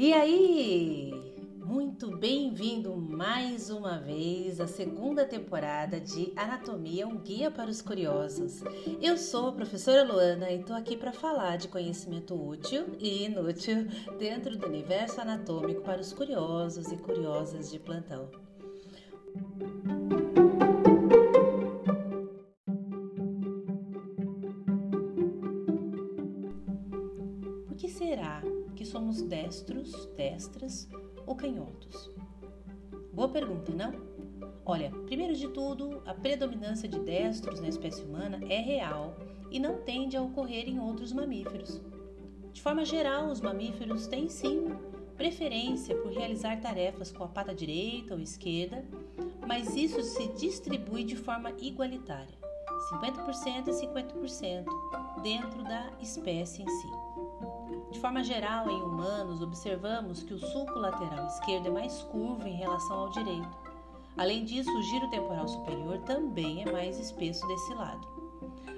E 0.00 0.12
aí? 0.12 1.12
Muito 1.56 2.16
bem-vindo 2.16 2.96
mais 2.96 3.68
uma 3.68 3.98
vez 3.98 4.60
à 4.60 4.68
segunda 4.68 5.26
temporada 5.26 5.98
de 5.98 6.32
Anatomia, 6.36 7.04
um 7.04 7.18
guia 7.18 7.50
para 7.50 7.68
os 7.68 7.82
curiosos. 7.82 8.62
Eu 9.02 9.18
sou 9.18 9.48
a 9.48 9.52
professora 9.52 10.04
Luana 10.04 10.52
e 10.52 10.60
estou 10.60 10.76
aqui 10.76 10.96
para 10.96 11.12
falar 11.12 11.56
de 11.56 11.66
conhecimento 11.66 12.32
útil 12.32 12.86
e 13.00 13.24
inútil 13.24 13.88
dentro 14.20 14.56
do 14.56 14.68
universo 14.68 15.20
anatômico 15.20 15.82
para 15.82 16.00
os 16.00 16.12
curiosos 16.12 16.92
e 16.92 16.96
curiosas 16.96 17.68
de 17.68 17.80
plantão. 17.80 18.30
Por 27.66 27.76
que 27.76 27.88
será 27.88 28.40
que 28.78 28.86
somos 28.86 29.20
destros, 29.20 30.06
destras 30.14 30.88
ou 31.26 31.34
canhotos? 31.34 32.08
Boa 33.12 33.28
pergunta, 33.28 33.72
não? 33.74 33.92
Olha, 34.64 34.92
primeiro 35.04 35.34
de 35.34 35.48
tudo, 35.48 36.00
a 36.06 36.14
predominância 36.14 36.88
de 36.88 37.00
destros 37.00 37.60
na 37.60 37.66
espécie 37.66 38.04
humana 38.04 38.38
é 38.48 38.60
real 38.60 39.16
e 39.50 39.58
não 39.58 39.78
tende 39.78 40.16
a 40.16 40.22
ocorrer 40.22 40.68
em 40.68 40.78
outros 40.78 41.12
mamíferos. 41.12 41.82
De 42.52 42.62
forma 42.62 42.84
geral, 42.84 43.26
os 43.26 43.40
mamíferos 43.40 44.06
têm 44.06 44.28
sim 44.28 44.68
preferência 45.16 45.96
por 45.96 46.12
realizar 46.12 46.60
tarefas 46.60 47.10
com 47.10 47.24
a 47.24 47.28
pata 47.28 47.52
direita 47.52 48.14
ou 48.14 48.20
esquerda, 48.20 48.84
mas 49.44 49.74
isso 49.74 50.00
se 50.04 50.28
distribui 50.34 51.02
de 51.02 51.16
forma 51.16 51.50
igualitária, 51.60 52.38
50% 52.92 53.66
e 53.66 53.72
50% 53.72 54.66
dentro 55.20 55.64
da 55.64 55.90
espécie 56.00 56.62
em 56.62 56.68
si. 56.68 57.27
De 57.90 57.98
forma 58.00 58.22
geral, 58.22 58.68
em 58.68 58.82
humanos, 58.82 59.40
observamos 59.40 60.22
que 60.22 60.34
o 60.34 60.38
sulco 60.38 60.78
lateral 60.78 61.26
esquerdo 61.26 61.68
é 61.68 61.70
mais 61.70 62.02
curvo 62.02 62.46
em 62.46 62.54
relação 62.54 62.98
ao 62.98 63.10
direito. 63.10 63.56
Além 64.16 64.44
disso, 64.44 64.70
o 64.70 64.82
giro 64.82 65.08
temporal 65.10 65.48
superior 65.48 65.98
também 66.00 66.62
é 66.62 66.70
mais 66.70 66.98
espesso 66.98 67.46
desse 67.46 67.74
lado. 67.74 68.06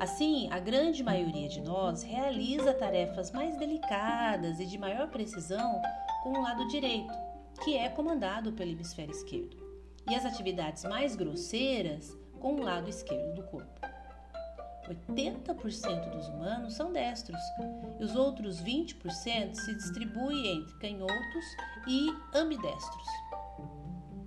Assim, 0.00 0.48
a 0.50 0.58
grande 0.58 1.02
maioria 1.02 1.48
de 1.48 1.60
nós 1.60 2.02
realiza 2.02 2.72
tarefas 2.72 3.30
mais 3.30 3.56
delicadas 3.56 4.58
e 4.58 4.66
de 4.66 4.78
maior 4.78 5.08
precisão 5.08 5.80
com 6.22 6.38
o 6.38 6.42
lado 6.42 6.66
direito, 6.68 7.12
que 7.62 7.76
é 7.76 7.88
comandado 7.88 8.52
pelo 8.52 8.70
hemisfério 8.70 9.12
esquerdo, 9.12 9.56
e 10.08 10.14
as 10.14 10.24
atividades 10.24 10.84
mais 10.84 11.14
grosseiras 11.14 12.16
com 12.40 12.54
o 12.54 12.62
lado 12.62 12.88
esquerdo 12.88 13.34
do 13.34 13.42
corpo. 13.44 13.80
80% 14.88 16.10
dos 16.10 16.28
humanos 16.28 16.74
são 16.74 16.92
destros 16.92 17.40
e 17.98 18.04
os 18.04 18.14
outros 18.14 18.62
20% 18.62 19.54
se 19.54 19.74
distribuem 19.74 20.58
entre 20.58 20.74
canhotos 20.78 21.44
e 21.86 22.08
ambidestros. 22.34 23.06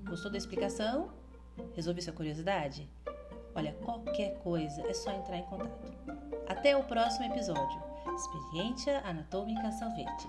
Gostou 0.07 0.31
da 0.31 0.37
explicação? 0.37 1.11
Resolvi 1.73 2.01
sua 2.01 2.13
curiosidade? 2.13 2.89
Olha, 3.55 3.73
qualquer 3.83 4.37
coisa 4.39 4.81
é 4.83 4.93
só 4.93 5.11
entrar 5.11 5.37
em 5.37 5.43
contato. 5.43 5.91
Até 6.47 6.77
o 6.77 6.83
próximo 6.83 7.25
episódio. 7.25 7.81
Experiência 8.15 8.99
Anatômica 9.05 9.71
Salvete. 9.71 10.27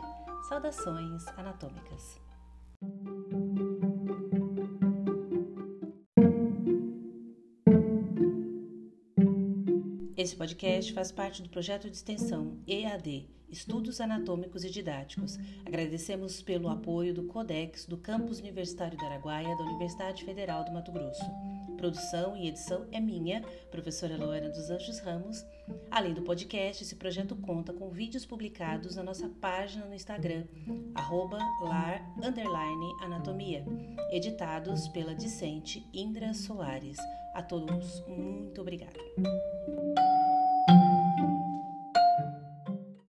Saudações 0.48 1.26
anatômicas. 1.36 2.20
Esse 10.18 10.34
podcast 10.34 10.92
faz 10.92 11.12
parte 11.12 11.40
do 11.40 11.48
projeto 11.48 11.88
de 11.88 11.94
extensão 11.94 12.58
EAD, 12.66 13.30
Estudos 13.48 14.00
Anatômicos 14.00 14.64
e 14.64 14.70
Didáticos. 14.70 15.38
Agradecemos 15.64 16.42
pelo 16.42 16.68
apoio 16.68 17.14
do 17.14 17.22
CODEX 17.22 17.86
do 17.86 17.96
Campus 17.96 18.40
Universitário 18.40 18.98
do 18.98 19.04
Araguaia 19.04 19.56
da 19.56 19.62
Universidade 19.62 20.24
Federal 20.24 20.64
do 20.64 20.72
Mato 20.72 20.90
Grosso. 20.90 21.22
Produção 21.76 22.36
e 22.36 22.48
edição 22.48 22.84
é 22.90 22.98
minha, 22.98 23.42
professora 23.70 24.16
Loana 24.16 24.48
dos 24.48 24.68
Anjos 24.68 24.98
Ramos. 24.98 25.46
Além 25.88 26.14
do 26.14 26.22
podcast, 26.22 26.82
esse 26.82 26.96
projeto 26.96 27.36
conta 27.36 27.72
com 27.72 27.88
vídeos 27.88 28.26
publicados 28.26 28.96
na 28.96 29.04
nossa 29.04 29.28
página 29.28 29.86
no 29.86 29.94
Instagram, 29.94 30.48
lar_anatomia, 31.62 33.64
editados 34.10 34.88
pela 34.88 35.14
discente 35.14 35.86
Indra 35.94 36.34
Soares. 36.34 36.98
A 37.34 37.40
todos, 37.40 38.02
muito 38.08 38.60
obrigada. 38.60 38.98